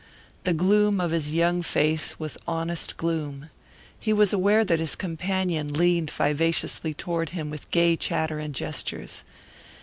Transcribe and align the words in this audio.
The 0.45 0.53
gloom 0.53 0.99
of 0.99 1.11
his 1.11 1.31
young 1.31 1.61
face 1.61 2.19
was 2.19 2.35
honest 2.47 2.97
gloom. 2.97 3.51
He 3.99 4.11
was 4.11 4.33
aware 4.33 4.65
that 4.65 4.79
his 4.79 4.95
companion 4.95 5.71
leaned 5.71 6.09
vivaciously 6.09 6.95
toward 6.95 7.29
him 7.37 7.51
with 7.51 7.69
gay 7.69 7.95
chatter 7.97 8.39
and 8.39 8.55
gestures. 8.55 9.23